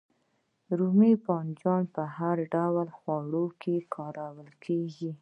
رومی 0.79 1.11
بانجان 1.27 1.83
په 1.95 2.03
هر 2.17 2.37
ډول 2.53 2.87
خوړو 2.97 3.45
کې 3.61 3.75
کاریږي 3.95 5.09